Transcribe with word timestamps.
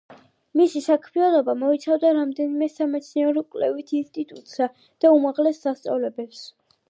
მისი 0.59 0.79
საქმიანობა 0.85 1.53
მოიცავდა 1.63 2.13
რამდენიმე 2.19 2.69
სამეცნიერო-კვლევით 2.79 3.95
ინსტიტუტსა 3.99 4.71
და 5.05 5.15
უმაღლეს 5.19 5.63
სასწავლებელს. 5.67 6.43